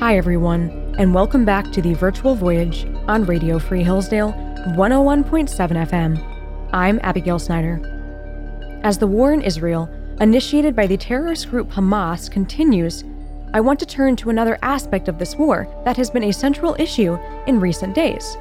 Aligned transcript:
Hi, 0.00 0.16
everyone, 0.16 0.94
and 0.96 1.12
welcome 1.12 1.44
back 1.44 1.72
to 1.72 1.82
the 1.82 1.92
virtual 1.94 2.36
voyage 2.36 2.86
on 3.08 3.24
Radio 3.24 3.58
Free 3.58 3.82
Hillsdale 3.82 4.32
101.7 4.76 5.48
FM. 5.88 6.68
I'm 6.72 7.00
Abigail 7.02 7.40
Snyder. 7.40 7.80
As 8.84 8.98
the 8.98 9.08
war 9.08 9.32
in 9.32 9.42
Israel, 9.42 9.90
initiated 10.20 10.76
by 10.76 10.86
the 10.86 10.96
terrorist 10.96 11.50
group 11.50 11.68
Hamas, 11.70 12.30
continues, 12.30 13.02
I 13.52 13.60
want 13.60 13.80
to 13.80 13.86
turn 13.86 14.14
to 14.16 14.30
another 14.30 14.56
aspect 14.62 15.08
of 15.08 15.18
this 15.18 15.34
war 15.34 15.66
that 15.84 15.96
has 15.96 16.10
been 16.10 16.22
a 16.22 16.32
central 16.32 16.76
issue 16.78 17.18
in 17.48 17.58
recent 17.58 17.96
days 17.96 18.36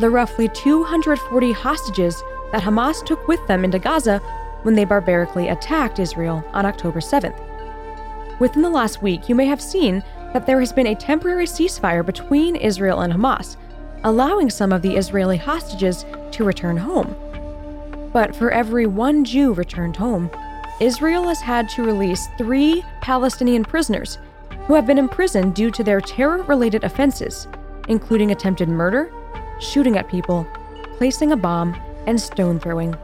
the 0.00 0.10
roughly 0.10 0.48
240 0.48 1.52
hostages 1.52 2.20
that 2.50 2.62
Hamas 2.62 3.04
took 3.06 3.28
with 3.28 3.46
them 3.46 3.64
into 3.64 3.78
Gaza 3.78 4.18
when 4.62 4.74
they 4.74 4.84
barbarically 4.84 5.48
attacked 5.48 6.00
Israel 6.00 6.44
on 6.52 6.66
October 6.66 6.98
7th. 6.98 7.40
Within 8.38 8.62
the 8.62 8.70
last 8.70 9.02
week, 9.02 9.28
you 9.28 9.34
may 9.34 9.46
have 9.46 9.62
seen 9.62 10.02
that 10.32 10.46
there 10.46 10.60
has 10.60 10.72
been 10.72 10.88
a 10.88 10.94
temporary 10.94 11.46
ceasefire 11.46 12.04
between 12.04 12.56
Israel 12.56 13.00
and 13.00 13.12
Hamas, 13.12 13.56
allowing 14.04 14.50
some 14.50 14.72
of 14.72 14.82
the 14.82 14.96
Israeli 14.96 15.36
hostages 15.36 16.04
to 16.32 16.44
return 16.44 16.76
home. 16.76 17.14
But 18.12 18.34
for 18.34 18.50
every 18.50 18.86
one 18.86 19.24
Jew 19.24 19.52
returned 19.52 19.96
home, 19.96 20.30
Israel 20.80 21.28
has 21.28 21.40
had 21.40 21.68
to 21.70 21.84
release 21.84 22.28
three 22.36 22.84
Palestinian 23.00 23.64
prisoners 23.64 24.18
who 24.66 24.74
have 24.74 24.86
been 24.86 24.98
imprisoned 24.98 25.54
due 25.54 25.70
to 25.70 25.84
their 25.84 26.00
terror 26.00 26.42
related 26.42 26.84
offenses, 26.84 27.48
including 27.88 28.30
attempted 28.30 28.68
murder, 28.68 29.12
shooting 29.60 29.96
at 29.96 30.08
people, 30.08 30.46
placing 30.98 31.32
a 31.32 31.36
bomb, 31.36 31.74
and 32.06 32.20
stone 32.20 32.60
throwing. 32.60 32.94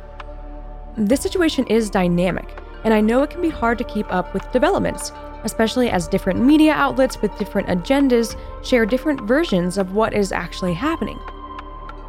This 0.96 1.20
situation 1.20 1.66
is 1.68 1.88
dynamic, 1.88 2.60
and 2.84 2.92
I 2.92 3.00
know 3.00 3.22
it 3.22 3.30
can 3.30 3.40
be 3.40 3.48
hard 3.48 3.78
to 3.78 3.84
keep 3.84 4.12
up 4.12 4.34
with 4.34 4.50
developments, 4.52 5.12
especially 5.44 5.90
as 5.90 6.08
different 6.08 6.40
media 6.40 6.72
outlets 6.72 7.20
with 7.20 7.36
different 7.38 7.68
agendas 7.68 8.36
share 8.64 8.86
different 8.86 9.20
versions 9.22 9.78
of 9.78 9.94
what 9.94 10.12
is 10.12 10.32
actually 10.32 10.74
happening. 10.74 11.18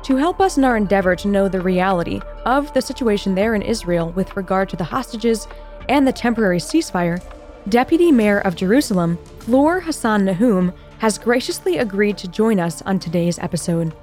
To 0.03 0.17
help 0.17 0.41
us 0.41 0.57
in 0.57 0.65
our 0.65 0.75
endeavor 0.75 1.15
to 1.15 1.27
know 1.29 1.47
the 1.47 1.61
reality 1.61 2.19
of 2.45 2.73
the 2.73 2.81
situation 2.81 3.35
there 3.35 3.55
in 3.55 3.61
Israel 3.61 4.11
with 4.11 4.35
regard 4.35 4.67
to 4.69 4.75
the 4.75 4.83
hostages 4.83 5.47
and 5.87 6.05
the 6.05 6.11
temporary 6.11 6.59
ceasefire, 6.59 7.23
Deputy 7.69 8.11
Mayor 8.11 8.39
of 8.39 8.55
Jerusalem, 8.55 9.17
Fleur 9.39 9.79
Hassan-Nahoum, 9.79 10.73
has 10.99 11.17
graciously 11.17 11.77
agreed 11.77 12.17
to 12.17 12.27
join 12.27 12.59
us 12.59 12.81
on 12.81 12.99
today's 12.99 13.39
episode. 13.39 13.93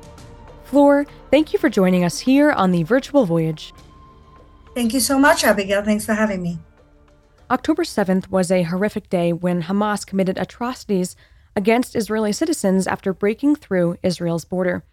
Fleur, 0.65 1.05
thank 1.31 1.53
you 1.53 1.59
for 1.59 1.69
joining 1.69 2.05
us 2.05 2.21
here 2.21 2.53
on 2.53 2.71
the 2.71 2.83
virtual 2.85 3.27
voyage. 3.27 3.75
Thank 4.75 4.95
you 4.95 5.01
so 5.01 5.19
much, 5.19 5.45
Abigail. 5.45 5.83
Thanks 5.83 6.07
for 6.07 6.15
having 6.15 6.43
me. 6.43 6.59
October 7.51 7.83
7th 7.83 8.31
was 8.31 8.53
a 8.53 8.63
horrific 8.63 9.11
day 9.11 9.33
when 9.33 9.65
Hamas 9.65 10.07
committed 10.07 10.39
atrocities 10.39 11.17
against 11.57 11.97
Israeli 11.97 12.33
citizens 12.33 12.87
after 12.87 13.13
breaking 13.13 13.57
through 13.57 13.97
Israel's 14.05 14.45
border. 14.45 14.85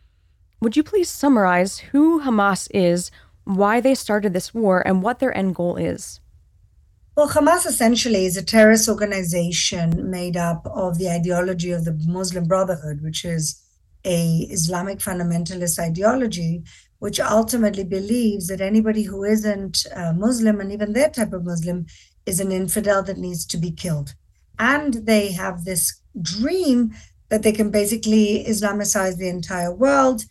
Would 0.59 0.75
you 0.75 0.81
please 0.81 1.07
summarize 1.07 1.77
who 1.77 2.21
Hamas 2.21 2.67
is, 2.73 3.11
why 3.43 3.79
they 3.79 3.93
started 3.93 4.33
this 4.33 4.55
war, 4.55 4.81
and 4.87 5.03
what 5.03 5.19
their 5.19 5.37
end 5.37 5.53
goal 5.53 5.75
is? 5.75 6.19
Well, 7.15 7.29
Hamas 7.29 7.67
essentially 7.67 8.25
is 8.25 8.37
a 8.37 8.43
terrorist 8.43 8.89
organization 8.89 10.09
made 10.09 10.35
up 10.35 10.65
of 10.65 10.97
the 10.97 11.09
ideology 11.09 11.69
of 11.69 11.85
the 11.85 11.93
Muslim 12.07 12.45
Brotherhood, 12.45 13.03
which 13.03 13.23
is 13.23 13.61
a 14.03 14.47
Islamic 14.49 14.97
fundamentalist 14.97 15.77
ideology 15.77 16.63
which 16.99 17.19
ultimately 17.19 17.83
believes 17.83 18.47
that 18.47 18.61
anybody 18.61 19.03
who 19.03 19.23
isn't 19.23 19.85
a 19.95 20.13
Muslim 20.13 20.59
and 20.59 20.71
even 20.71 20.93
their 20.93 21.09
type 21.09 21.33
of 21.33 21.45
Muslim 21.45 21.85
is 22.27 22.39
an 22.39 22.51
infidel 22.51 23.01
that 23.03 23.17
needs 23.17 23.45
to 23.47 23.57
be 23.57 23.71
killed. 23.71 24.13
And 24.59 24.93
they 25.05 25.31
have 25.31 25.65
this 25.65 26.01
dream 26.21 26.93
that 27.29 27.43
they 27.43 27.51
can 27.51 27.71
basically 27.71 28.45
Islamicize 28.47 29.17
the 29.17 29.29
entire 29.29 29.73
world 29.73 30.23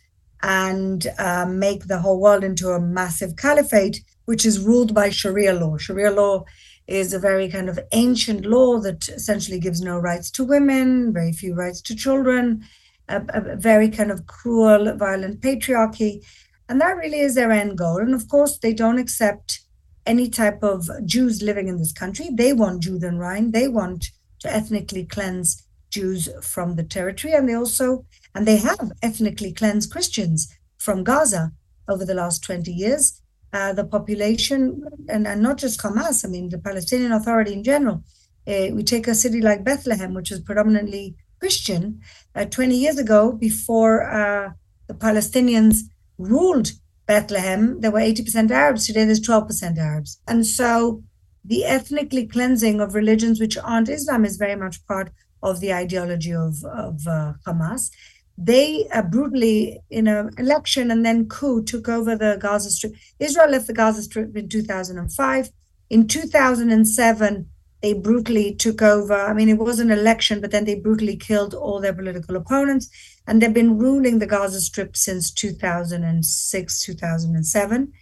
and 0.43 1.07
uh, 1.17 1.45
make 1.45 1.87
the 1.87 1.99
whole 1.99 2.19
world 2.19 2.43
into 2.43 2.69
a 2.69 2.79
massive 2.79 3.35
caliphate, 3.35 4.01
which 4.25 4.45
is 4.45 4.59
ruled 4.59 4.93
by 4.93 5.09
Sharia 5.09 5.53
law. 5.53 5.77
Sharia 5.77 6.11
law 6.11 6.45
is 6.87 7.13
a 7.13 7.19
very 7.19 7.49
kind 7.49 7.69
of 7.69 7.79
ancient 7.91 8.45
law 8.45 8.79
that 8.79 9.09
essentially 9.09 9.59
gives 9.59 9.81
no 9.81 9.97
rights 9.97 10.31
to 10.31 10.43
women, 10.43 11.11
very 11.11 11.33
few 11.33 11.53
rights 11.53 11.81
to 11.81 11.95
children, 11.95 12.63
a, 13.09 13.21
a 13.29 13.55
very 13.55 13.89
kind 13.89 14.11
of 14.11 14.25
cruel, 14.27 14.95
violent 14.95 15.41
patriarchy. 15.41 16.23
And 16.69 16.79
that 16.81 16.97
really 16.97 17.19
is 17.19 17.35
their 17.35 17.51
end 17.51 17.77
goal. 17.77 17.97
And 17.97 18.13
of 18.13 18.27
course, 18.27 18.57
they 18.57 18.73
don't 18.73 18.99
accept 18.99 19.61
any 20.07 20.29
type 20.29 20.63
of 20.63 20.89
Jews 21.05 21.43
living 21.43 21.67
in 21.67 21.77
this 21.77 21.91
country. 21.91 22.29
They 22.31 22.53
want 22.53 22.83
Judenrein. 22.83 23.51
They 23.51 23.67
want 23.67 24.07
to 24.39 24.53
ethnically 24.53 25.05
cleanse 25.05 25.67
Jews 25.91 26.29
from 26.41 26.75
the 26.75 26.83
territory. 26.83 27.33
And 27.33 27.47
they 27.47 27.53
also, 27.53 28.05
and 28.33 28.47
they 28.47 28.57
have 28.57 28.91
ethnically 29.03 29.53
cleansed 29.53 29.91
Christians 29.91 30.51
from 30.77 31.03
Gaza 31.03 31.51
over 31.87 32.05
the 32.05 32.13
last 32.13 32.43
20 32.43 32.71
years. 32.71 33.21
Uh, 33.53 33.73
the 33.73 33.85
population, 33.85 34.83
and, 35.07 35.25
and 35.25 35.41
not 35.41 35.57
just 35.57 35.79
Hamas, 35.79 36.25
I 36.25 36.27
mean, 36.27 36.49
the 36.49 36.59
Palestinian 36.59 37.13
Authority 37.13 37.53
in 37.53 37.63
general. 37.63 38.03
Uh, 38.45 38.67
we 38.73 38.83
take 38.83 39.07
a 39.07 39.15
city 39.15 39.41
like 39.41 39.63
Bethlehem, 39.63 40.13
which 40.13 40.31
is 40.31 40.41
predominantly 40.41 41.15
Christian. 41.39 42.01
Uh, 42.35 42.45
20 42.45 42.75
years 42.75 42.97
ago, 42.97 43.31
before 43.31 44.03
uh, 44.09 44.51
the 44.87 44.93
Palestinians 44.93 45.79
ruled 46.17 46.71
Bethlehem, 47.07 47.79
there 47.79 47.91
were 47.91 47.99
80% 47.99 48.51
Arabs. 48.51 48.85
Today, 48.85 49.05
there's 49.05 49.21
12% 49.21 49.77
Arabs. 49.77 50.19
And 50.27 50.45
so 50.45 51.03
the 51.43 51.63
ethnically 51.63 52.27
cleansing 52.27 52.81
of 52.81 52.93
religions 52.93 53.39
which 53.39 53.57
aren't 53.57 53.89
Islam 53.89 54.25
is 54.25 54.35
very 54.35 54.55
much 54.55 54.85
part 54.85 55.09
of 55.41 55.61
the 55.61 55.73
ideology 55.73 56.33
of, 56.33 56.63
of 56.65 57.07
uh, 57.07 57.33
Hamas. 57.45 57.89
They 58.37 58.87
uh, 58.89 59.01
brutally, 59.01 59.79
in 59.89 60.07
an 60.07 60.31
election 60.37 60.91
and 60.91 61.05
then 61.05 61.27
coup, 61.27 61.63
took 61.63 61.87
over 61.87 62.15
the 62.15 62.37
Gaza 62.39 62.69
Strip. 62.69 62.93
Israel 63.19 63.49
left 63.49 63.67
the 63.67 63.73
Gaza 63.73 64.03
Strip 64.03 64.35
in 64.35 64.49
2005. 64.49 65.49
In 65.89 66.07
2007, 66.07 67.49
they 67.81 67.93
brutally 67.93 68.55
took 68.55 68.81
over. 68.81 69.13
I 69.13 69.33
mean, 69.33 69.49
it 69.49 69.57
was 69.57 69.79
an 69.79 69.91
election, 69.91 70.41
but 70.41 70.51
then 70.51 70.65
they 70.65 70.75
brutally 70.75 71.15
killed 71.15 71.53
all 71.53 71.79
their 71.79 71.93
political 71.93 72.35
opponents. 72.35 72.89
And 73.27 73.41
they've 73.41 73.53
been 73.53 73.77
ruling 73.77 74.19
the 74.19 74.27
Gaza 74.27 74.61
Strip 74.61 74.95
since 74.95 75.31
2006, 75.31 76.81
2007. 76.83 77.93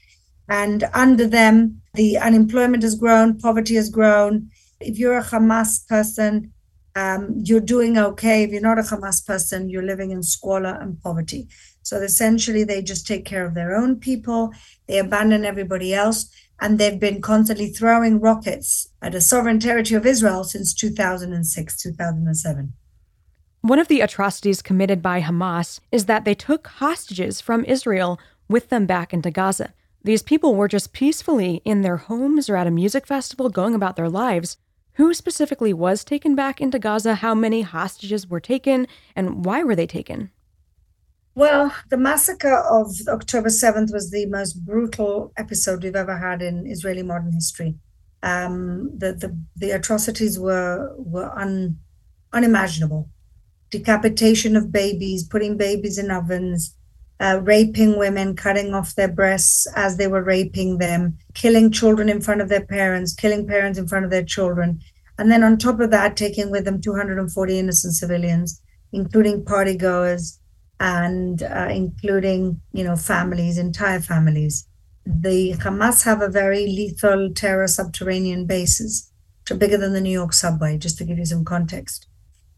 And 0.47 0.83
under 0.93 1.27
them, 1.27 1.81
the 1.95 2.17
unemployment 2.17 2.83
has 2.83 2.95
grown, 2.95 3.39
poverty 3.39 3.75
has 3.75 3.89
grown. 3.89 4.49
If 4.79 4.97
you're 4.99 5.17
a 5.17 5.23
Hamas 5.23 5.87
person, 5.87 6.53
um, 6.95 7.33
you're 7.43 7.59
doing 7.59 7.97
okay. 7.97 8.43
If 8.43 8.51
you're 8.51 8.61
not 8.61 8.79
a 8.79 8.83
Hamas 8.83 9.25
person, 9.25 9.69
you're 9.69 9.83
living 9.83 10.11
in 10.11 10.23
squalor 10.23 10.77
and 10.81 11.01
poverty. 11.01 11.47
So 11.83 11.97
essentially, 11.97 12.63
they 12.63 12.81
just 12.81 13.05
take 13.05 13.25
care 13.25 13.45
of 13.45 13.53
their 13.53 13.75
own 13.75 13.97
people, 13.97 14.51
they 14.87 14.97
abandon 14.97 15.45
everybody 15.45 15.93
else 15.93 16.29
and 16.59 16.79
they've 16.79 16.99
been 16.99 17.21
constantly 17.21 17.67
throwing 17.67 18.19
rockets 18.19 18.89
at 19.01 19.15
a 19.15 19.21
sovereign 19.21 19.59
territory 19.59 19.97
of 19.97 20.05
Israel 20.05 20.43
since 20.43 20.73
2006, 20.73 21.77
2007. 21.77 22.73
One 23.61 23.79
of 23.79 23.87
the 23.87 24.01
atrocities 24.01 24.61
committed 24.61 25.01
by 25.01 25.21
Hamas 25.21 25.79
is 25.91 26.05
that 26.05 26.23
they 26.23 26.35
took 26.35 26.67
hostages 26.67 27.41
from 27.41 27.65
Israel 27.65 28.19
with 28.47 28.69
them 28.69 28.85
back 28.85 29.13
into 29.13 29.31
Gaza. 29.31 29.73
These 30.03 30.21
people 30.21 30.53
were 30.53 30.67
just 30.67 30.93
peacefully 30.93 31.61
in 31.65 31.81
their 31.81 31.97
homes 31.97 32.47
or 32.47 32.55
at 32.55 32.67
a 32.67 32.71
music 32.71 33.07
festival 33.07 33.49
going 33.49 33.73
about 33.73 33.95
their 33.95 34.09
lives. 34.09 34.57
Who 34.95 35.13
specifically 35.13 35.73
was 35.73 36.03
taken 36.03 36.35
back 36.35 36.61
into 36.61 36.79
Gaza? 36.79 37.15
How 37.15 37.35
many 37.35 37.61
hostages 37.63 38.27
were 38.27 38.39
taken? 38.39 38.87
And 39.15 39.43
why 39.43 39.63
were 39.63 39.75
they 39.75 39.87
taken? 39.87 40.31
Well, 41.35 41.73
the 41.89 41.97
massacre 41.97 42.55
of 42.55 42.95
October 43.09 43.49
7th 43.49 43.91
was 43.91 44.09
the 44.09 44.25
most 44.25 44.65
brutal 44.65 45.33
episode 45.37 45.83
we've 45.83 45.95
ever 45.95 46.17
had 46.17 46.41
in 46.41 46.65
Israeli 46.65 47.03
modern 47.03 47.33
history. 47.33 47.75
Um, 48.23 48.89
the, 48.97 49.13
the, 49.13 49.37
the 49.57 49.71
atrocities 49.71 50.39
were, 50.39 50.95
were 50.97 51.29
un, 51.37 51.77
unimaginable. 52.31 53.09
Decapitation 53.71 54.55
of 54.55 54.71
babies, 54.71 55.27
putting 55.27 55.57
babies 55.57 55.97
in 55.97 56.09
ovens, 56.09 56.74
uh, 57.19 57.39
raping 57.43 57.97
women, 57.97 58.35
cutting 58.35 58.73
off 58.73 58.95
their 58.95 59.11
breasts 59.11 59.67
as 59.75 59.97
they 59.97 60.07
were 60.07 60.23
raping 60.23 60.77
them, 60.77 61.17
killing 61.33 61.71
children 61.71 62.09
in 62.09 62.21
front 62.21 62.41
of 62.41 62.49
their 62.49 62.65
parents, 62.65 63.13
killing 63.13 63.47
parents 63.47 63.79
in 63.79 63.87
front 63.87 64.05
of 64.05 64.11
their 64.11 64.23
children. 64.23 64.79
And 65.17 65.31
then 65.31 65.43
on 65.43 65.57
top 65.57 65.79
of 65.79 65.91
that, 65.91 66.17
taking 66.17 66.51
with 66.51 66.65
them 66.65 66.81
240 66.81 67.59
innocent 67.59 67.93
civilians, 67.93 68.61
including 68.91 69.45
party 69.45 69.77
goers, 69.77 70.39
and 70.79 71.43
uh, 71.43 71.69
including 71.71 72.59
you 72.73 72.83
know 72.83 72.95
families 72.95 73.57
entire 73.57 73.99
families. 73.99 74.67
The 75.05 75.53
hamas 75.53 76.03
have 76.03 76.21
a 76.21 76.29
very 76.29 76.65
lethal 76.65 77.31
terror 77.33 77.67
subterranean 77.67 78.45
bases 78.45 79.11
which 79.41 79.51
are 79.51 79.59
bigger 79.59 79.77
than 79.77 79.93
the 79.93 80.01
new 80.01 80.11
york 80.11 80.33
subway 80.33 80.77
just 80.77 80.97
to 80.97 81.05
give 81.05 81.17
you 81.17 81.25
some 81.25 81.45
context. 81.45 82.07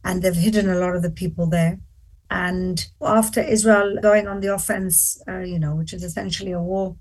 And 0.03 0.21
they've 0.21 0.33
hidden 0.33 0.69
a 0.69 0.80
lot 0.80 0.95
of 0.95 1.01
the 1.01 1.12
people 1.12 1.48
there 1.48 1.80
and 2.29 2.88
after 3.01 3.41
israel 3.41 3.97
going 4.01 4.27
on 4.27 4.39
the 4.41 4.53
offense 4.53 5.21
uh, 5.27 5.39
you 5.39 5.59
know 5.59 5.75
which 5.75 5.94
is 5.94 6.03
essentially 6.03 6.51
a 6.51 6.62
war 6.62 6.95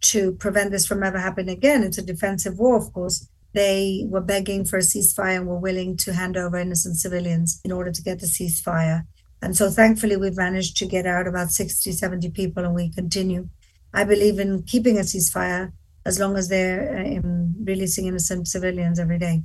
to 0.00 0.32
prevent 0.32 0.70
this 0.70 0.86
from 0.86 1.02
ever 1.02 1.18
happening 1.18 1.56
again 1.56 1.82
it's 1.82 1.98
a 1.98 2.02
defensive 2.02 2.58
war 2.58 2.76
of 2.76 2.92
course 2.92 3.28
they 3.52 4.06
were 4.08 4.20
begging 4.20 4.64
for 4.64 4.78
a 4.78 4.82
ceasefire 4.82 5.36
and 5.36 5.46
were 5.46 5.58
willing 5.58 5.96
to 5.98 6.14
hand 6.14 6.36
over 6.36 6.56
innocent 6.56 6.96
civilians 6.96 7.60
in 7.64 7.72
order 7.72 7.92
to 7.92 8.02
get 8.02 8.20
the 8.20 8.26
ceasefire. 8.26 9.02
And 9.42 9.56
so 9.56 9.70
thankfully, 9.70 10.16
we've 10.16 10.36
managed 10.36 10.76
to 10.78 10.86
get 10.86 11.06
out 11.06 11.26
about 11.26 11.50
60, 11.50 11.92
70 11.92 12.30
people, 12.30 12.64
and 12.64 12.74
we 12.74 12.90
continue. 12.90 13.48
I 13.92 14.04
believe 14.04 14.38
in 14.38 14.62
keeping 14.62 14.96
a 14.96 15.02
ceasefire 15.02 15.72
as 16.06 16.18
long 16.18 16.36
as 16.36 16.48
they're 16.48 17.20
uh, 17.22 17.28
releasing 17.62 18.06
innocent 18.06 18.48
civilians 18.48 18.98
every 18.98 19.18
day. 19.18 19.42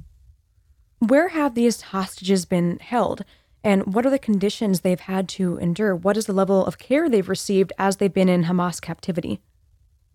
Where 1.00 1.30
have 1.30 1.54
these 1.54 1.82
hostages 1.82 2.46
been 2.46 2.80
held? 2.80 3.24
And 3.64 3.94
what 3.94 4.06
are 4.06 4.10
the 4.10 4.20
conditions 4.20 4.82
they've 4.82 5.00
had 5.00 5.28
to 5.30 5.58
endure? 5.58 5.96
What 5.96 6.18
is 6.18 6.26
the 6.26 6.34
level 6.34 6.66
of 6.66 6.78
care 6.78 7.10
they've 7.10 7.28
received 7.28 7.74
as 7.78 7.98
they've 7.98 8.14
been 8.14 8.30
in 8.30 8.46
Hamas 8.46 8.82
captivity? 8.82 9.42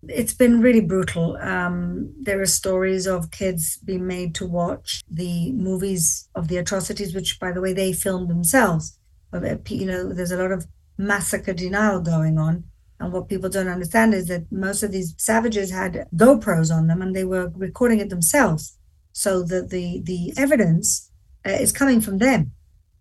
It's 0.07 0.33
been 0.33 0.59
really 0.59 0.81
brutal. 0.81 1.37
Um, 1.37 2.13
there 2.21 2.41
are 2.41 2.45
stories 2.45 3.07
of 3.07 3.31
kids 3.31 3.77
being 3.77 4.05
made 4.05 4.35
to 4.35 4.45
watch 4.45 5.01
the 5.09 5.51
movies 5.53 6.27
of 6.35 6.49
the 6.49 6.57
atrocities, 6.57 7.15
which, 7.15 7.39
by 7.39 7.51
the 7.51 7.61
way, 7.61 7.73
they 7.73 7.93
filmed 7.93 8.29
themselves. 8.29 8.97
You 9.33 9.85
know, 9.85 10.13
there's 10.13 10.31
a 10.31 10.37
lot 10.37 10.51
of 10.51 10.67
massacre 10.97 11.53
denial 11.53 12.01
going 12.01 12.37
on. 12.37 12.65
And 12.99 13.11
what 13.11 13.29
people 13.29 13.49
don't 13.49 13.67
understand 13.67 14.13
is 14.13 14.27
that 14.27 14.51
most 14.51 14.83
of 14.83 14.91
these 14.91 15.15
savages 15.17 15.71
had 15.71 16.07
GoPros 16.15 16.73
on 16.73 16.87
them 16.87 17.01
and 17.01 17.15
they 17.15 17.23
were 17.23 17.51
recording 17.55 17.99
it 17.99 18.09
themselves. 18.09 18.77
So 19.13 19.43
that 19.43 19.69
the, 19.69 20.01
the 20.03 20.33
evidence 20.37 21.11
uh, 21.45 21.51
is 21.51 21.71
coming 21.71 22.01
from 22.01 22.17
them. 22.17 22.51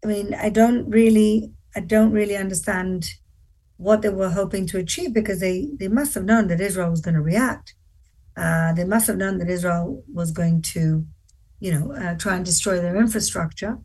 I 0.04 0.06
mean, 0.08 0.34
I 0.34 0.50
don't 0.50 0.88
really, 0.90 1.52
I 1.76 1.80
don't 1.80 2.12
really 2.12 2.36
understand 2.36 3.14
what 3.76 4.02
they 4.02 4.08
were 4.08 4.30
hoping 4.30 4.66
to 4.68 4.78
achieve 4.78 5.14
because 5.14 5.40
they, 5.40 5.68
they 5.78 5.88
must 5.88 6.14
have 6.14 6.24
known 6.24 6.48
that 6.48 6.60
Israel 6.60 6.90
was 6.90 7.00
going 7.00 7.14
to 7.14 7.20
react. 7.20 7.74
Uh, 8.36 8.72
they 8.72 8.84
must 8.84 9.06
have 9.06 9.16
known 9.16 9.38
that 9.38 9.50
Israel 9.50 10.02
was 10.12 10.30
going 10.30 10.62
to, 10.62 11.06
you 11.60 11.72
know, 11.72 11.92
uh, 11.92 12.14
try 12.16 12.36
and 12.36 12.44
destroy 12.44 12.80
their 12.80 12.96
infrastructure. 12.96 13.78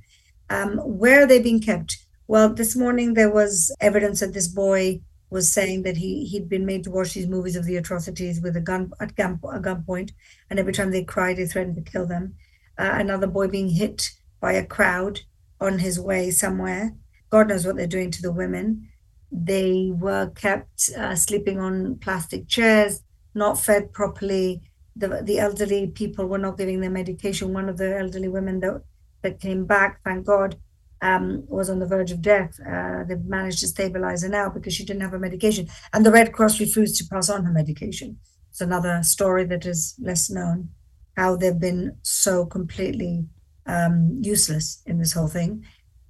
Um, 0.49 0.77
where 0.77 1.23
are 1.23 1.27
they 1.27 1.41
being 1.41 1.61
kept? 1.61 1.97
Well, 2.27 2.53
this 2.53 2.75
morning 2.75 3.13
there 3.13 3.31
was 3.31 3.73
evidence 3.79 4.21
that 4.21 4.33
this 4.33 4.47
boy 4.47 5.01
was 5.29 5.51
saying 5.51 5.83
that 5.83 5.97
he 5.97 6.25
he'd 6.25 6.47
been 6.47 6.65
made 6.65 6.85
to 6.85 6.91
watch 6.91 7.13
these 7.13 7.27
movies 7.27 7.57
of 7.57 7.65
the 7.65 7.75
atrocities 7.75 8.41
with 8.41 8.55
a 8.55 8.61
gun 8.61 8.91
at 9.01 9.15
gun 9.15 9.39
a 9.51 9.59
gunpoint, 9.59 10.11
and 10.49 10.57
every 10.57 10.71
time 10.71 10.91
they 10.91 11.03
cried, 11.03 11.37
they 11.37 11.45
threatened 11.45 11.75
to 11.75 11.91
kill 11.91 12.05
them. 12.05 12.35
Uh, 12.77 12.91
another 12.93 13.27
boy 13.27 13.47
being 13.47 13.69
hit 13.69 14.11
by 14.39 14.53
a 14.53 14.65
crowd 14.65 15.21
on 15.59 15.79
his 15.79 15.99
way 15.99 16.31
somewhere. 16.31 16.93
God 17.29 17.49
knows 17.49 17.65
what 17.65 17.75
they're 17.75 17.87
doing 17.87 18.11
to 18.11 18.21
the 18.21 18.31
women. 18.31 18.89
They 19.31 19.91
were 19.93 20.29
kept 20.35 20.89
uh, 20.97 21.15
sleeping 21.15 21.59
on 21.59 21.97
plastic 21.97 22.47
chairs, 22.47 23.01
not 23.33 23.59
fed 23.59 23.91
properly. 23.91 24.61
The, 24.95 25.21
the 25.23 25.39
elderly 25.39 25.87
people 25.87 26.27
were 26.27 26.37
not 26.37 26.57
giving 26.57 26.79
them 26.79 26.93
medication. 26.93 27.53
One 27.53 27.69
of 27.69 27.77
the 27.77 27.97
elderly 27.97 28.29
women 28.29 28.59
that, 28.61 28.81
that 29.21 29.39
came 29.39 29.65
back, 29.65 30.01
thank 30.03 30.25
God, 30.25 30.57
um, 31.01 31.43
was 31.47 31.69
on 31.69 31.79
the 31.79 31.85
verge 31.85 32.11
of 32.11 32.21
death. 32.21 32.59
Uh, 32.65 33.03
they've 33.03 33.23
managed 33.25 33.59
to 33.59 33.67
stabilize 33.67 34.23
her 34.23 34.29
now 34.29 34.49
because 34.49 34.73
she 34.73 34.85
didn't 34.85 35.01
have 35.01 35.11
her 35.11 35.19
medication. 35.19 35.67
And 35.93 36.05
the 36.05 36.11
Red 36.11 36.33
Cross 36.33 36.59
refused 36.59 36.95
to 36.97 37.05
pass 37.05 37.29
on 37.29 37.43
her 37.43 37.51
medication. 37.51 38.17
It's 38.49 38.61
another 38.61 39.03
story 39.03 39.45
that 39.45 39.65
is 39.65 39.95
less 39.99 40.29
known, 40.29 40.69
how 41.15 41.35
they've 41.35 41.59
been 41.59 41.97
so 42.01 42.45
completely 42.45 43.25
um, 43.67 44.17
useless 44.21 44.81
in 44.85 44.97
this 44.97 45.13
whole 45.13 45.27
thing. 45.27 45.63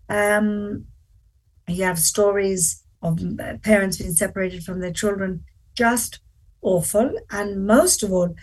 Um, 0.10 0.86
you 1.68 1.84
have 1.84 2.00
stories 2.00 2.84
of 3.02 3.20
parents 3.62 3.98
being 3.98 4.14
separated 4.14 4.64
from 4.64 4.80
their 4.80 4.94
children, 4.94 5.44
just 5.76 6.20
awful. 6.62 7.12
And 7.30 7.66
most 7.66 8.04
of 8.04 8.12
all, 8.12 8.36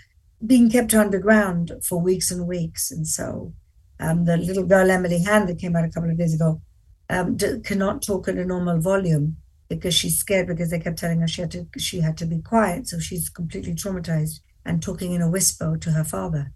being 0.44 0.70
kept 0.70 0.94
underground 0.94 1.72
for 1.82 1.98
weeks 2.00 2.30
and 2.30 2.46
weeks. 2.46 2.90
And 2.90 3.06
so 3.06 3.54
um, 3.98 4.24
the 4.24 4.36
little 4.36 4.64
girl 4.66 4.90
Emily 4.90 5.22
Hand 5.22 5.48
that 5.48 5.58
came 5.58 5.74
out 5.74 5.84
a 5.84 5.90
couple 5.90 6.10
of 6.10 6.18
days 6.18 6.34
ago 6.34 6.60
um, 7.08 7.36
d- 7.36 7.60
cannot 7.64 8.02
talk 8.02 8.28
at 8.28 8.36
a 8.36 8.44
normal 8.44 8.80
volume 8.80 9.36
because 9.68 9.94
she's 9.94 10.18
scared 10.18 10.46
because 10.46 10.70
they 10.70 10.78
kept 10.78 10.98
telling 10.98 11.20
her 11.20 11.28
she 11.28 11.40
had 11.40 11.50
to 11.52 11.66
she 11.78 12.00
had 12.00 12.16
to 12.18 12.26
be 12.26 12.40
quiet. 12.40 12.88
So 12.88 12.98
she's 12.98 13.28
completely 13.28 13.74
traumatized 13.74 14.40
and 14.64 14.82
talking 14.82 15.12
in 15.12 15.22
a 15.22 15.30
whisper 15.30 15.76
to 15.78 15.92
her 15.92 16.04
father. 16.04 16.52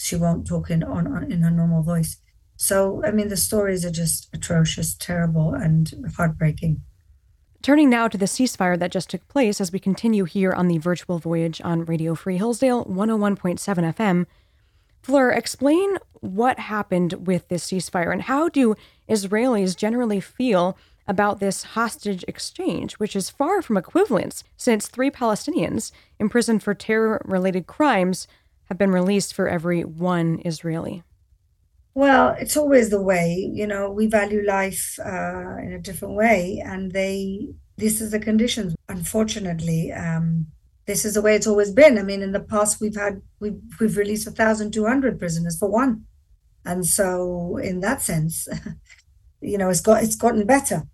She 0.00 0.16
won't 0.16 0.46
talk 0.46 0.70
in 0.70 0.82
on, 0.82 1.06
on 1.06 1.30
in 1.30 1.42
her 1.42 1.50
normal 1.50 1.82
voice. 1.82 2.16
So 2.56 3.02
I 3.04 3.10
mean 3.10 3.28
the 3.28 3.36
stories 3.36 3.84
are 3.84 3.90
just 3.90 4.28
atrocious, 4.32 4.94
terrible, 4.94 5.52
and 5.52 5.92
heartbreaking. 6.16 6.82
Turning 7.62 7.90
now 7.90 8.08
to 8.08 8.16
the 8.16 8.24
ceasefire 8.24 8.78
that 8.78 8.90
just 8.90 9.10
took 9.10 9.28
place 9.28 9.60
as 9.60 9.70
we 9.70 9.78
continue 9.78 10.24
here 10.24 10.52
on 10.52 10.68
the 10.68 10.78
virtual 10.78 11.18
voyage 11.18 11.60
on 11.62 11.84
Radio 11.84 12.14
Free 12.14 12.38
Hillsdale 12.38 12.86
101.7 12.86 13.58
FM. 13.94 14.26
Fleur, 15.02 15.30
explain 15.30 15.98
what 16.20 16.58
happened 16.58 17.26
with 17.26 17.48
this 17.48 17.66
ceasefire 17.70 18.10
and 18.10 18.22
how 18.22 18.48
do 18.48 18.74
Israelis 19.08 19.76
generally 19.76 20.20
feel 20.20 20.78
about 21.06 21.40
this 21.40 21.62
hostage 21.62 22.24
exchange, 22.26 22.94
which 22.94 23.14
is 23.14 23.28
far 23.28 23.60
from 23.60 23.76
equivalence 23.76 24.44
since 24.56 24.88
three 24.88 25.10
Palestinians 25.10 25.92
imprisoned 26.18 26.62
for 26.62 26.72
terror 26.72 27.20
related 27.26 27.66
crimes 27.66 28.26
have 28.70 28.78
been 28.78 28.92
released 28.92 29.34
for 29.34 29.48
every 29.48 29.82
one 29.82 30.40
Israeli? 30.44 31.02
Well, 31.94 32.36
it's 32.38 32.56
always 32.56 32.90
the 32.90 33.02
way, 33.02 33.50
you 33.52 33.66
know, 33.66 33.90
we 33.90 34.06
value 34.06 34.42
life 34.46 34.96
uh, 35.04 35.56
in 35.58 35.72
a 35.72 35.80
different 35.80 36.14
way, 36.14 36.62
and 36.64 36.92
they, 36.92 37.48
this 37.76 38.00
is 38.00 38.12
the 38.12 38.20
conditions. 38.20 38.76
Unfortunately, 38.88 39.92
um, 39.92 40.46
this 40.86 41.04
is 41.04 41.14
the 41.14 41.22
way 41.22 41.34
it's 41.34 41.48
always 41.48 41.72
been. 41.72 41.98
I 41.98 42.02
mean, 42.02 42.22
in 42.22 42.30
the 42.30 42.40
past, 42.40 42.80
we've 42.80 42.94
had 42.94 43.20
we've 43.40 43.60
we've 43.80 43.96
released 43.96 44.28
thousand 44.36 44.72
two 44.72 44.86
hundred 44.86 45.18
prisoners 45.18 45.58
for 45.58 45.68
one, 45.68 46.04
and 46.64 46.86
so 46.86 47.56
in 47.56 47.80
that 47.80 48.02
sense, 48.02 48.46
you 49.40 49.58
know, 49.58 49.68
it's 49.68 49.80
got 49.80 50.04
it's 50.04 50.16
gotten 50.16 50.46
better. 50.46 50.84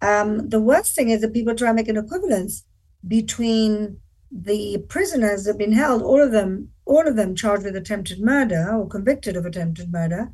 Um, 0.00 0.48
the 0.48 0.60
worst 0.60 0.94
thing 0.94 1.10
is 1.10 1.20
that 1.20 1.34
people 1.34 1.54
try 1.54 1.68
to 1.68 1.74
make 1.74 1.88
an 1.88 1.96
equivalence 1.98 2.64
between 3.06 3.98
the 4.30 4.78
prisoners 4.88 5.44
that 5.44 5.50
have 5.50 5.58
been 5.58 5.72
held, 5.72 6.02
all 6.02 6.20
of 6.20 6.32
them, 6.32 6.70
all 6.86 7.06
of 7.06 7.16
them 7.16 7.34
charged 7.34 7.64
with 7.64 7.76
attempted 7.76 8.20
murder 8.20 8.70
or 8.72 8.88
convicted 8.88 9.36
of 9.36 9.44
attempted 9.44 9.92
murder, 9.92 10.32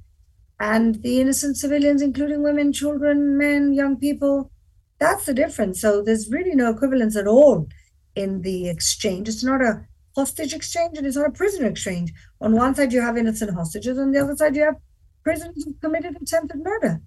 and 0.60 1.02
the 1.02 1.20
innocent 1.20 1.56
civilians, 1.56 2.02
including 2.02 2.42
women, 2.42 2.72
children, 2.72 3.36
men, 3.36 3.72
young 3.72 3.96
people. 3.96 4.50
That's 4.98 5.26
the 5.26 5.34
difference. 5.34 5.80
So 5.80 6.02
there's 6.02 6.30
really 6.30 6.54
no 6.54 6.70
equivalence 6.70 7.16
at 7.16 7.26
all 7.26 7.66
in 8.14 8.42
the 8.42 8.68
exchange. 8.68 9.28
It's 9.28 9.42
not 9.42 9.60
a 9.60 9.84
hostage 10.14 10.52
exchange 10.54 10.98
and 10.98 11.06
it's 11.06 11.16
not 11.16 11.26
a 11.26 11.32
prisoner 11.32 11.66
exchange. 11.66 12.12
On 12.40 12.52
one 12.52 12.74
side, 12.74 12.92
you 12.92 13.00
have 13.00 13.16
innocent 13.16 13.54
hostages, 13.54 13.98
on 13.98 14.12
the 14.12 14.20
other 14.20 14.36
side, 14.36 14.54
you 14.54 14.62
have 14.62 14.76
prisoners 15.24 15.64
who 15.64 15.74
committed 15.74 16.16
attempted 16.20 16.62
murder. 16.62 17.00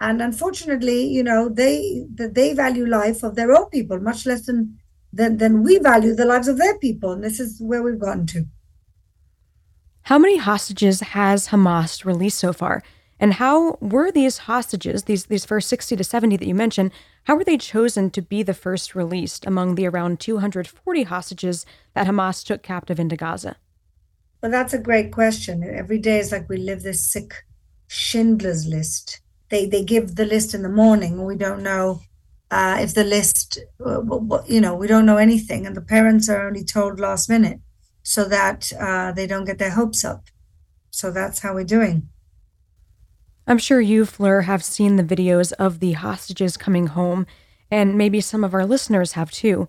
And 0.00 0.22
unfortunately, 0.22 1.06
you 1.08 1.24
know, 1.24 1.48
they 1.48 2.06
they 2.08 2.54
value 2.54 2.86
life 2.86 3.24
of 3.24 3.34
their 3.34 3.52
own 3.52 3.68
people 3.70 3.98
much 3.98 4.26
less 4.26 4.46
than 4.46 4.78
than, 5.12 5.38
than 5.38 5.62
we 5.62 5.78
value 5.78 6.14
the 6.14 6.24
lives 6.24 6.48
of 6.48 6.58
their 6.58 6.78
people. 6.78 7.12
And 7.12 7.24
this 7.24 7.40
is 7.40 7.60
where 7.60 7.82
we've 7.82 7.98
gotten 7.98 8.26
to. 8.28 8.46
How 10.08 10.18
many 10.18 10.38
hostages 10.38 11.00
has 11.00 11.48
Hamas 11.48 12.02
released 12.02 12.38
so 12.38 12.54
far? 12.54 12.82
And 13.20 13.34
how 13.34 13.76
were 13.82 14.10
these 14.10 14.38
hostages, 14.38 15.02
these 15.02 15.26
these 15.26 15.44
first 15.44 15.68
60 15.68 15.96
to 15.96 16.02
70 16.02 16.38
that 16.38 16.48
you 16.48 16.54
mentioned, 16.54 16.92
how 17.24 17.36
were 17.36 17.44
they 17.44 17.58
chosen 17.58 18.08
to 18.12 18.22
be 18.22 18.42
the 18.42 18.54
first 18.54 18.94
released 18.94 19.44
among 19.44 19.74
the 19.74 19.86
around 19.86 20.18
240 20.18 21.02
hostages 21.02 21.66
that 21.92 22.06
Hamas 22.06 22.42
took 22.42 22.62
captive 22.62 22.98
into 22.98 23.16
Gaza? 23.16 23.56
Well, 24.42 24.50
that's 24.50 24.72
a 24.72 24.78
great 24.78 25.12
question. 25.12 25.62
Every 25.62 25.98
day 25.98 26.20
is 26.20 26.32
like 26.32 26.48
we 26.48 26.56
live 26.56 26.82
this 26.82 27.04
sick 27.04 27.44
Schindler's 27.86 28.66
list. 28.66 29.20
They 29.50 29.66
they 29.66 29.84
give 29.84 30.14
the 30.14 30.24
list 30.24 30.54
in 30.54 30.62
the 30.62 30.70
morning. 30.70 31.26
We 31.26 31.36
don't 31.36 31.62
know 31.62 32.00
uh, 32.50 32.78
if 32.80 32.94
the 32.94 33.04
list, 33.04 33.58
uh, 33.84 34.00
you 34.46 34.62
know, 34.62 34.74
we 34.74 34.86
don't 34.86 35.04
know 35.04 35.18
anything, 35.18 35.66
and 35.66 35.76
the 35.76 35.82
parents 35.82 36.30
are 36.30 36.46
only 36.46 36.64
told 36.64 36.98
last 36.98 37.28
minute 37.28 37.60
so 38.02 38.24
that 38.24 38.72
uh, 38.78 39.12
they 39.12 39.26
don't 39.26 39.44
get 39.44 39.58
their 39.58 39.70
hopes 39.70 40.04
up. 40.04 40.24
So 40.90 41.10
that's 41.10 41.40
how 41.40 41.54
we're 41.54 41.64
doing. 41.64 42.08
I'm 43.46 43.58
sure 43.58 43.80
you, 43.80 44.04
Fleur, 44.04 44.42
have 44.42 44.62
seen 44.62 44.96
the 44.96 45.02
videos 45.02 45.52
of 45.52 45.80
the 45.80 45.92
hostages 45.92 46.56
coming 46.56 46.88
home, 46.88 47.26
and 47.70 47.96
maybe 47.96 48.20
some 48.20 48.44
of 48.44 48.52
our 48.52 48.66
listeners 48.66 49.12
have 49.12 49.30
too. 49.30 49.68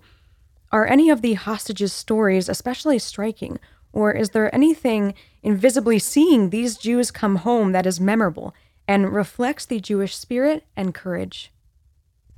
Are 0.70 0.86
any 0.86 1.10
of 1.10 1.22
the 1.22 1.34
hostages' 1.34 1.92
stories 1.92 2.48
especially 2.48 2.98
striking, 2.98 3.58
or 3.92 4.12
is 4.12 4.30
there 4.30 4.54
anything 4.54 5.14
invisibly 5.42 5.98
seeing 5.98 6.50
these 6.50 6.76
Jews 6.76 7.10
come 7.10 7.36
home 7.36 7.72
that 7.72 7.86
is 7.86 7.98
memorable 8.00 8.54
and 8.86 9.12
reflects 9.12 9.64
the 9.64 9.80
Jewish 9.80 10.14
spirit 10.14 10.64
and 10.76 10.94
courage? 10.94 11.50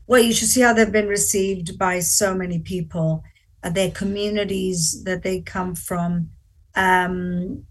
Well, 0.06 0.22
you 0.22 0.32
should 0.32 0.48
see 0.48 0.60
how 0.60 0.72
they've 0.72 0.92
been 0.92 1.08
received 1.08 1.78
by 1.78 2.00
so 2.00 2.34
many 2.34 2.58
people, 2.58 3.24
their 3.70 3.90
communities 3.90 5.02
that 5.04 5.22
they 5.22 5.40
come 5.40 5.74
from. 5.74 6.30
Um, 6.74 7.64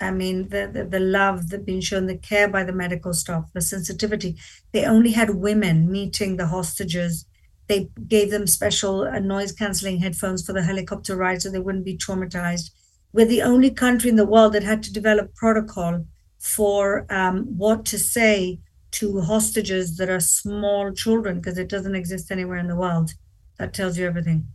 I 0.00 0.10
mean, 0.10 0.48
the, 0.48 0.70
the, 0.72 0.84
the 0.84 1.00
love 1.00 1.48
that 1.50 1.66
been 1.66 1.80
shown, 1.80 2.06
the 2.06 2.16
care 2.16 2.48
by 2.48 2.64
the 2.64 2.72
medical 2.72 3.12
staff, 3.12 3.50
the 3.52 3.60
sensitivity. 3.60 4.36
They 4.72 4.84
only 4.84 5.12
had 5.12 5.30
women 5.30 5.90
meeting 5.90 6.36
the 6.36 6.46
hostages. 6.46 7.24
They 7.66 7.90
gave 8.06 8.30
them 8.30 8.46
special 8.46 9.02
uh, 9.02 9.18
noise 9.18 9.52
canceling 9.52 9.98
headphones 9.98 10.44
for 10.44 10.52
the 10.52 10.62
helicopter 10.62 11.16
ride 11.16 11.42
so 11.42 11.50
they 11.50 11.58
wouldn't 11.58 11.84
be 11.84 11.96
traumatized. 11.96 12.70
we're 13.12 13.26
the 13.26 13.42
only 13.42 13.70
country 13.70 14.10
in 14.10 14.16
the 14.16 14.26
world 14.26 14.52
that 14.52 14.62
had 14.62 14.82
to 14.84 14.92
develop 14.92 15.34
protocol 15.34 16.04
for 16.38 17.06
um, 17.10 17.44
what 17.58 17.84
to 17.86 17.98
say 17.98 18.60
to 18.90 19.20
hostages 19.20 19.96
that 19.96 20.08
are 20.08 20.20
small 20.20 20.92
children 20.92 21.36
because 21.36 21.58
it 21.58 21.68
doesn't 21.68 21.94
exist 21.94 22.30
anywhere 22.30 22.58
in 22.58 22.68
the 22.68 22.76
world. 22.76 23.14
That 23.58 23.74
tells 23.74 23.98
you 23.98 24.06
everything. 24.06 24.48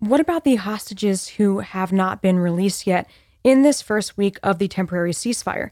What 0.00 0.20
about 0.20 0.44
the 0.44 0.54
hostages 0.54 1.26
who 1.26 1.58
have 1.58 1.90
not 1.90 2.22
been 2.22 2.38
released 2.38 2.86
yet 2.86 3.10
in 3.42 3.62
this 3.62 3.82
first 3.82 4.16
week 4.16 4.38
of 4.44 4.60
the 4.60 4.68
temporary 4.68 5.10
ceasefire? 5.10 5.70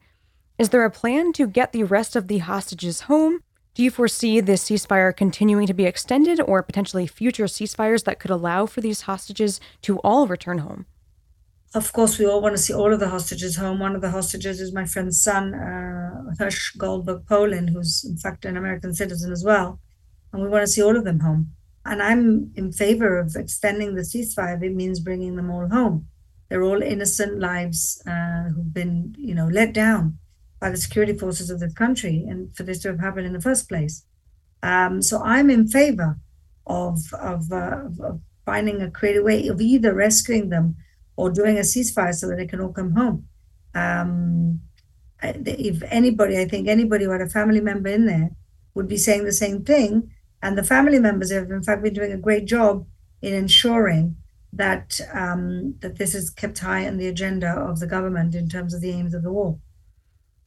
Is 0.58 0.70
there 0.70 0.84
a 0.84 0.90
plan 0.90 1.32
to 1.34 1.46
get 1.46 1.72
the 1.72 1.84
rest 1.84 2.16
of 2.16 2.26
the 2.26 2.38
hostages 2.38 3.02
home? 3.02 3.38
Do 3.74 3.84
you 3.84 3.90
foresee 3.90 4.40
this 4.40 4.64
ceasefire 4.64 5.16
continuing 5.16 5.68
to 5.68 5.74
be 5.74 5.84
extended 5.84 6.40
or 6.40 6.60
potentially 6.64 7.06
future 7.06 7.44
ceasefires 7.44 8.02
that 8.02 8.18
could 8.18 8.32
allow 8.32 8.66
for 8.66 8.80
these 8.80 9.02
hostages 9.02 9.60
to 9.82 9.98
all 9.98 10.26
return 10.26 10.58
home? 10.58 10.86
Of 11.72 11.92
course, 11.92 12.18
we 12.18 12.26
all 12.26 12.42
want 12.42 12.56
to 12.56 12.62
see 12.62 12.74
all 12.74 12.92
of 12.92 12.98
the 12.98 13.10
hostages 13.10 13.56
home. 13.56 13.78
One 13.78 13.94
of 13.94 14.00
the 14.00 14.10
hostages 14.10 14.60
is 14.60 14.72
my 14.72 14.86
friend's 14.86 15.22
son, 15.22 15.54
uh, 15.54 16.32
Hersh 16.40 16.76
Goldberg-Polin, 16.76 17.68
who's 17.68 18.04
in 18.04 18.16
fact 18.16 18.44
an 18.44 18.56
American 18.56 18.92
citizen 18.92 19.30
as 19.30 19.44
well. 19.44 19.78
And 20.32 20.42
we 20.42 20.48
want 20.48 20.62
to 20.66 20.72
see 20.72 20.82
all 20.82 20.96
of 20.96 21.04
them 21.04 21.20
home. 21.20 21.52
And 21.86 22.02
I'm 22.02 22.52
in 22.56 22.72
favor 22.72 23.18
of 23.18 23.36
extending 23.36 23.94
the 23.94 24.02
ceasefire. 24.02 24.62
It 24.62 24.74
means 24.74 25.00
bringing 25.00 25.36
them 25.36 25.50
all 25.50 25.68
home. 25.68 26.08
They're 26.48 26.62
all 26.62 26.82
innocent 26.82 27.38
lives 27.40 28.02
uh, 28.06 28.50
who've 28.54 28.72
been, 28.72 29.14
you 29.18 29.34
know, 29.34 29.48
let 29.48 29.72
down 29.72 30.18
by 30.60 30.70
the 30.70 30.76
security 30.76 31.12
forces 31.12 31.50
of 31.50 31.60
this 31.60 31.74
country, 31.74 32.24
and 32.28 32.56
for 32.56 32.62
this 32.62 32.80
to 32.82 32.88
have 32.88 33.00
happened 33.00 33.26
in 33.26 33.32
the 33.32 33.40
first 33.40 33.68
place. 33.68 34.04
Um, 34.62 35.02
so 35.02 35.22
I'm 35.22 35.50
in 35.50 35.68
favor 35.68 36.18
of 36.66 36.98
of, 37.14 37.52
uh, 37.52 37.88
of 38.00 38.20
finding 38.44 38.80
a 38.80 38.90
creative 38.90 39.24
way 39.24 39.48
of 39.48 39.60
either 39.60 39.92
rescuing 39.94 40.48
them 40.48 40.76
or 41.16 41.30
doing 41.30 41.58
a 41.58 41.62
ceasefire 41.62 42.14
so 42.14 42.28
that 42.28 42.36
they 42.36 42.46
can 42.46 42.60
all 42.60 42.72
come 42.72 42.92
home. 42.92 43.26
Um, 43.74 44.60
if 45.22 45.82
anybody, 45.90 46.38
I 46.38 46.46
think 46.46 46.68
anybody 46.68 47.04
who 47.04 47.10
had 47.10 47.20
a 47.20 47.28
family 47.28 47.60
member 47.60 47.88
in 47.88 48.06
there 48.06 48.30
would 48.74 48.88
be 48.88 48.96
saying 48.96 49.24
the 49.24 49.32
same 49.32 49.64
thing. 49.64 50.12
And 50.46 50.56
the 50.56 50.62
family 50.62 51.00
members 51.00 51.32
have, 51.32 51.50
in 51.50 51.64
fact, 51.64 51.82
been 51.82 51.92
doing 51.92 52.12
a 52.12 52.16
great 52.16 52.44
job 52.44 52.86
in 53.20 53.34
ensuring 53.34 54.14
that 54.52 55.00
um, 55.12 55.74
that 55.80 55.98
this 55.98 56.14
is 56.14 56.30
kept 56.30 56.60
high 56.60 56.86
on 56.86 56.98
the 56.98 57.08
agenda 57.08 57.50
of 57.50 57.80
the 57.80 57.86
government 57.88 58.32
in 58.36 58.48
terms 58.48 58.72
of 58.72 58.80
the 58.80 58.92
aims 58.92 59.12
of 59.12 59.24
the 59.24 59.32
war. 59.32 59.58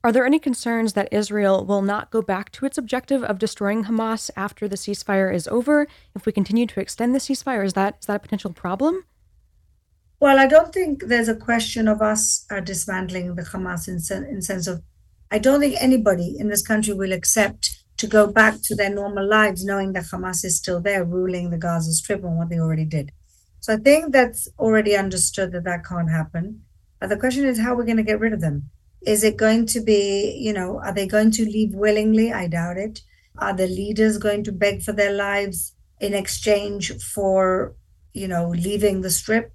Are 0.01 0.13
there 0.13 0.25
any 0.25 0.39
concerns 0.39 0.93
that 0.93 1.09
Israel 1.11 1.65
will 1.65 1.81
not 1.81 2.11
go 2.11 2.21
back 2.21 2.49
to 2.53 2.65
its 2.65 2.77
objective 2.77 3.25
of 3.25 3.39
destroying 3.39 3.83
Hamas 3.83 4.31
after 4.37 4.69
the 4.69 4.77
ceasefire 4.77 5.33
is 5.33 5.49
over? 5.49 5.85
If 6.15 6.25
we 6.25 6.31
continue 6.31 6.65
to 6.67 6.79
extend 6.79 7.13
the 7.13 7.19
ceasefire, 7.19 7.65
is 7.65 7.73
that 7.73 7.97
is 7.99 8.05
that 8.05 8.15
a 8.15 8.19
potential 8.19 8.53
problem? 8.53 9.03
Well, 10.21 10.39
I 10.39 10.47
don't 10.47 10.73
think 10.73 11.07
there's 11.07 11.27
a 11.27 11.35
question 11.35 11.89
of 11.89 12.01
us 12.01 12.45
uh, 12.49 12.61
dismantling 12.61 13.35
the 13.35 13.41
Hamas 13.41 13.89
in, 13.89 13.99
sen- 13.99 14.23
in 14.23 14.41
sense 14.41 14.65
of, 14.65 14.81
I 15.29 15.39
don't 15.39 15.59
think 15.59 15.75
anybody 15.81 16.37
in 16.39 16.47
this 16.47 16.65
country 16.65 16.93
will 16.93 17.11
accept 17.11 17.78
to 17.99 18.07
go 18.07 18.25
back 18.25 18.55
to 18.63 18.75
their 18.75 18.89
normal 18.89 19.27
lives 19.27 19.65
knowing 19.65 19.91
that 19.91 20.05
Hamas 20.05 20.45
is 20.45 20.57
still 20.57 20.79
there 20.79 21.03
ruling 21.03 21.49
the 21.49 21.57
Gaza 21.57 21.91
Strip 21.91 22.23
and 22.23 22.37
what 22.37 22.49
they 22.49 22.57
already 22.57 22.85
did. 22.85 23.11
So 23.59 23.73
I 23.73 23.77
think 23.77 24.13
that's 24.13 24.47
already 24.57 24.95
understood 24.95 25.51
that 25.51 25.65
that 25.65 25.85
can't 25.85 26.09
happen. 26.09 26.63
But 26.99 27.09
the 27.09 27.17
question 27.17 27.45
is 27.45 27.59
how 27.59 27.73
are 27.73 27.75
we're 27.75 27.83
going 27.83 27.97
to 27.97 28.03
get 28.03 28.21
rid 28.21 28.31
of 28.31 28.39
them. 28.39 28.69
Is 29.05 29.23
it 29.25 29.35
going 29.35 29.65
to 29.67 29.81
be, 29.81 30.37
you 30.39 30.53
know, 30.53 30.79
are 30.79 30.93
they 30.93 31.07
going 31.07 31.31
to 31.31 31.43
leave 31.43 31.73
willingly? 31.73 32.31
I 32.31 32.47
doubt 32.47 32.77
it. 32.77 33.01
Are 33.37 33.53
the 33.53 33.67
leaders 33.67 34.17
going 34.17 34.43
to 34.45 34.53
beg 34.53 34.81
for 34.81 34.93
their 34.93 35.13
lives 35.13 35.73
in 35.99 36.13
exchange 36.13 36.93
for, 37.01 37.75
you 38.13 38.29
know, 38.29 38.49
leaving 38.49 39.01
the 39.01 39.09
strip? 39.09 39.53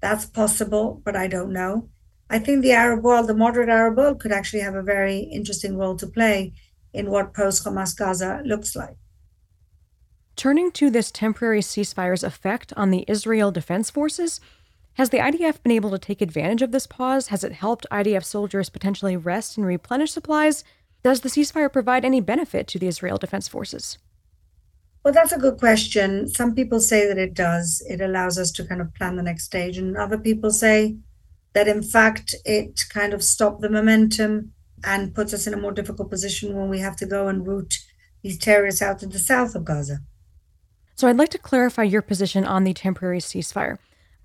That's 0.00 0.24
possible, 0.24 1.02
but 1.04 1.14
I 1.14 1.28
don't 1.28 1.52
know. 1.52 1.90
I 2.30 2.38
think 2.38 2.62
the 2.62 2.72
Arab 2.72 3.04
world, 3.04 3.28
the 3.28 3.34
moderate 3.34 3.68
Arab 3.68 3.98
world, 3.98 4.18
could 4.18 4.32
actually 4.32 4.62
have 4.62 4.74
a 4.74 4.82
very 4.82 5.18
interesting 5.18 5.76
role 5.76 5.96
to 5.96 6.06
play 6.06 6.54
in 6.92 7.10
what 7.10 7.34
post 7.34 7.64
Hamas 7.64 7.96
Gaza 7.96 8.42
looks 8.44 8.76
like. 8.76 8.96
Turning 10.36 10.70
to 10.72 10.90
this 10.90 11.10
temporary 11.10 11.60
ceasefire's 11.60 12.24
effect 12.24 12.72
on 12.76 12.90
the 12.90 13.04
Israel 13.06 13.50
Defense 13.50 13.90
Forces, 13.90 14.40
has 14.94 15.10
the 15.10 15.18
IDF 15.18 15.62
been 15.62 15.72
able 15.72 15.90
to 15.90 15.98
take 15.98 16.20
advantage 16.20 16.62
of 16.62 16.70
this 16.70 16.86
pause? 16.86 17.28
Has 17.28 17.44
it 17.44 17.52
helped 17.52 17.86
IDF 17.90 18.24
soldiers 18.24 18.68
potentially 18.68 19.16
rest 19.16 19.56
and 19.56 19.66
replenish 19.66 20.12
supplies? 20.12 20.64
Does 21.02 21.20
the 21.20 21.28
ceasefire 21.28 21.72
provide 21.72 22.04
any 22.04 22.20
benefit 22.20 22.66
to 22.68 22.78
the 22.78 22.86
Israel 22.86 23.16
Defense 23.16 23.48
Forces? 23.48 23.98
Well, 25.02 25.14
that's 25.14 25.32
a 25.32 25.38
good 25.38 25.58
question. 25.58 26.28
Some 26.28 26.54
people 26.54 26.78
say 26.78 27.08
that 27.08 27.18
it 27.18 27.34
does. 27.34 27.82
It 27.88 28.00
allows 28.00 28.38
us 28.38 28.52
to 28.52 28.64
kind 28.64 28.80
of 28.80 28.94
plan 28.94 29.16
the 29.16 29.22
next 29.22 29.44
stage. 29.44 29.76
And 29.76 29.96
other 29.96 30.18
people 30.18 30.50
say 30.50 30.96
that, 31.54 31.66
in 31.66 31.82
fact, 31.82 32.34
it 32.44 32.84
kind 32.88 33.12
of 33.12 33.24
stopped 33.24 33.62
the 33.62 33.70
momentum 33.70 34.52
and 34.84 35.14
puts 35.14 35.32
us 35.32 35.46
in 35.46 35.54
a 35.54 35.60
more 35.60 35.72
difficult 35.72 36.10
position 36.10 36.56
when 36.56 36.68
we 36.68 36.80
have 36.80 36.96
to 36.96 37.06
go 37.06 37.28
and 37.28 37.46
root 37.46 37.78
these 38.22 38.38
terrorists 38.38 38.82
out 38.82 38.98
to 39.00 39.06
the 39.06 39.18
south 39.18 39.54
of 39.54 39.64
Gaza. 39.64 40.00
So 40.94 41.08
I'd 41.08 41.16
like 41.16 41.30
to 41.30 41.38
clarify 41.38 41.82
your 41.82 42.02
position 42.02 42.44
on 42.44 42.64
the 42.64 42.72
temporary 42.72 43.18
ceasefire. 43.18 43.78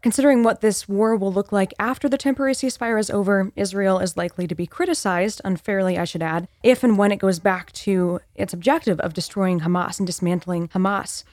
Considering 0.04 0.44
what 0.44 0.62
this 0.62 0.88
war 0.88 1.16
will 1.16 1.34
look 1.34 1.52
like 1.52 1.74
after 1.80 2.08
the 2.08 2.20
temporary 2.20 2.54
ceasefire 2.54 3.00
is 3.00 3.10
over, 3.10 3.52
Israel 3.56 4.00
is 4.00 4.16
likely 4.16 4.46
to 4.46 4.54
be 4.54 4.68
criticized, 4.68 5.42
unfairly, 5.44 5.98
I 5.98 6.06
should 6.06 6.22
add, 6.22 6.48
if 6.62 6.84
and 6.84 6.98
when 6.98 7.12
it 7.12 7.18
goes 7.18 7.40
back 7.40 7.72
to 7.74 8.20
its 8.36 8.54
objective 8.54 9.00
of 9.00 9.16
destroying 9.16 9.62
Hamas 9.62 9.98
and 9.98 10.06
dismantling 10.06 10.68
Hamas. 10.70 11.24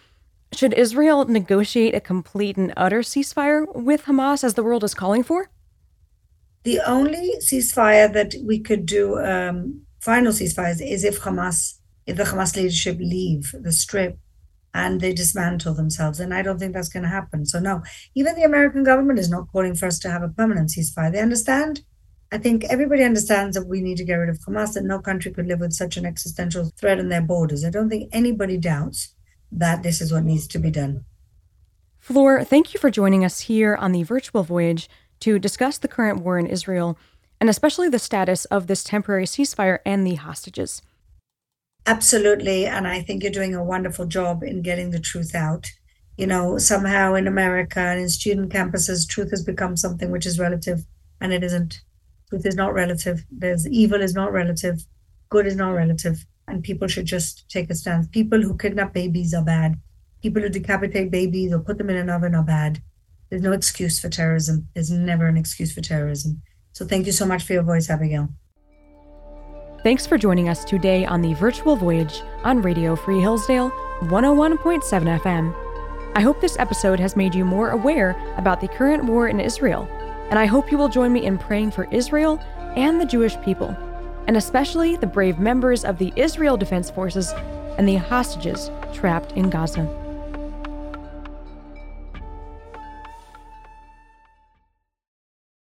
Should 0.53 0.73
Israel 0.73 1.27
negotiate 1.27 1.95
a 1.95 2.01
complete 2.01 2.57
and 2.57 2.73
utter 2.77 3.01
ceasefire 3.01 3.67
with 3.75 4.05
Hamas 4.05 4.43
as 4.43 4.55
the 4.55 4.63
world 4.63 4.83
is 4.83 4.95
calling 4.95 5.23
for? 5.23 5.51
The 6.65 6.81
only 6.87 7.37
ceasefire 7.41 8.13
that 8.13 8.35
we 8.43 8.59
could 8.59 8.87
do, 8.87 9.19
um, 9.19 9.83
final 10.01 10.33
ceasefires, 10.33 10.81
is 10.81 11.05
if 11.05 11.21
Hamas, 11.21 11.75
if 12.07 12.17
the 12.17 12.25
Hamas 12.25 12.57
leadership 12.57 12.99
leave 12.99 13.55
the 13.59 13.73
strip 13.73 14.19
and 14.73 15.01
they 15.01 15.13
dismantle 15.13 15.75
themselves. 15.75 16.21
And 16.21 16.35
I 16.35 16.43
don't 16.43 16.59
think 16.59 16.75
that's 16.75 16.89
going 16.89 17.05
to 17.05 17.09
happen. 17.09 17.47
So, 17.47 17.61
no, 17.61 17.83
even 18.15 18.35
the 18.35 18.45
American 18.45 18.83
government 18.83 19.19
is 19.19 19.31
not 19.31 19.49
calling 19.53 19.75
for 19.75 19.87
us 19.87 19.99
to 20.01 20.11
have 20.11 20.23
a 20.23 20.29
permanent 20.29 20.71
ceasefire. 20.71 21.13
They 21.13 21.21
understand. 21.21 21.83
I 22.33 22.39
think 22.39 22.65
everybody 22.65 23.05
understands 23.05 23.57
that 23.57 23.69
we 23.69 23.81
need 23.81 23.99
to 23.99 24.05
get 24.05 24.17
rid 24.17 24.31
of 24.31 24.39
Hamas, 24.39 24.73
that 24.73 24.85
no 24.85 24.99
country 24.99 25.33
could 25.33 25.47
live 25.47 25.61
with 25.61 25.73
such 25.73 25.97
an 25.97 26.05
existential 26.05 26.73
threat 26.77 26.99
on 26.99 27.09
their 27.09 27.23
borders. 27.23 27.65
I 27.65 27.71
don't 27.71 27.89
think 27.89 28.09
anybody 28.13 28.57
doubts 28.57 29.15
that 29.53 29.83
this 29.83 30.01
is 30.01 30.13
what 30.13 30.25
needs 30.25 30.49
to 30.49 30.59
be 30.59 30.71
done. 30.71 31.05
Fleur, 32.01 32.43
thank 32.43 32.75
you 32.75 32.81
for 32.81 32.91
joining 32.91 33.25
us 33.25 33.41
here 33.41 33.77
on 33.77 33.93
the 33.93 34.03
virtual 34.03 34.43
voyage 34.43 34.89
to 35.25 35.39
discuss 35.39 35.79
the 35.79 35.89
current 35.89 36.21
war 36.21 36.39
in 36.39 36.47
Israel 36.47 36.99
and 37.41 37.49
especially 37.49 37.89
the 37.89 37.99
status 37.99 38.45
of 38.47 38.67
this 38.67 38.85
temporary 38.85 39.25
ceasefire 39.25 39.79
and 39.87 40.07
the 40.07 40.17
hostages. 40.17 40.83
Absolutely. 41.87 42.67
And 42.67 42.87
I 42.87 43.01
think 43.01 43.23
you're 43.23 43.33
doing 43.33 43.55
a 43.55 43.65
wonderful 43.65 44.05
job 44.05 44.43
in 44.43 44.61
getting 44.61 44.91
the 44.91 45.01
truth 45.01 45.35
out. 45.35 45.67
You 46.19 46.27
know, 46.27 46.59
somehow 46.59 47.15
in 47.15 47.27
America 47.27 47.81
and 47.81 48.01
in 48.01 48.09
student 48.09 48.53
campuses, 48.53 49.09
truth 49.09 49.31
has 49.31 49.43
become 49.43 49.77
something 49.77 50.11
which 50.11 50.27
is 50.27 50.39
relative, 50.39 50.87
and 51.21 51.33
it 51.33 51.43
isn't. 51.43 51.81
Truth 52.29 52.47
is 52.47 52.55
not 52.55 52.73
relative. 52.73 53.25
There's 53.31 53.67
evil 53.69 54.01
is 54.01 54.15
not 54.15 54.33
relative, 54.33 54.87
good 55.29 55.47
is 55.47 55.57
not 55.57 55.71
relative, 55.71 56.25
and 56.47 56.63
people 56.63 56.87
should 56.87 57.07
just 57.07 57.49
take 57.49 57.69
a 57.71 57.75
stance. 57.75 58.07
People 58.09 58.43
who 58.43 58.57
kidnap 58.57 58.93
babies 58.93 59.35
are 59.35 59.45
bad. 59.45 59.81
People 60.23 60.43
who 60.43 60.49
decapitate 60.51 61.11
babies 61.11 61.53
or 61.53 61.61
put 61.61 61.79
them 61.79 61.91
in 61.91 61.97
an 61.97 62.11
oven 62.11 62.35
are 62.35 62.45
bad. 62.45 62.81
There's 63.35 63.43
no 63.43 63.51
excuse 63.51 63.99
for 63.99 64.09
terrorism. 64.09 64.69
There's 64.75 64.93
never 64.93 65.27
an 65.27 65.37
excuse 65.37 65.73
for 65.73 65.81
terrorism. 65.81 66.41
So 66.71 66.87
thank 66.87 67.05
you 67.05 67.11
so 67.11 67.27
much 67.27 67.43
for 67.43 67.53
your 67.53 67.65
voice, 67.65 67.91
Abigail. 67.91 68.29
Thanks 69.83 70.07
for 70.07 70.17
joining 70.17 70.49
us 70.49 70.65
today 70.65 71.05
on 71.05 71.21
the 71.21 71.35
virtual 71.35 71.75
voyage 71.75 72.23
on 72.45 72.63
Radio 72.63 72.95
Free 72.95 73.19
Hillsdale 73.19 73.73
101.7 74.03 75.19
FM. 75.19 75.53
I 76.15 76.21
hope 76.21 76.41
this 76.41 76.57
episode 76.61 77.01
has 77.01 77.17
made 77.17 77.35
you 77.35 77.45
more 77.45 77.71
aware 77.71 78.11
about 78.37 78.61
the 78.61 78.69
current 78.69 79.05
war 79.05 79.27
in 79.27 79.41
Israel, 79.41 79.89
and 80.31 80.39
I 80.39 80.47
hope 80.47 80.71
you 80.71 80.79
will 80.79 80.89
join 80.89 81.13
me 81.13 81.27
in 81.27 81.37
praying 81.37 81.73
for 81.73 81.89
Israel 81.91 82.39
and 82.77 83.01
the 83.01 83.05
Jewish 83.05 83.37
people, 83.41 83.77
and 84.29 84.37
especially 84.37 84.95
the 84.95 85.09
brave 85.09 85.41
members 85.41 85.85
of 85.85 85.99
the 85.99 86.13
Israel 86.15 86.57
Defense 86.57 86.89
Forces 86.89 87.33
and 87.79 87.89
the 87.89 87.97
hostages 87.97 88.71
trapped 88.93 89.33
in 89.33 89.51
Gaza. 89.51 90.04